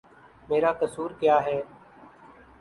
[0.49, 1.61] میرا قصور کیا ہے؟